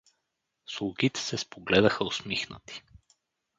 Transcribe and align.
Слугите 0.65 1.19
се 1.19 1.37
спогледаха 1.37 2.03
усмихнати. 2.05 2.81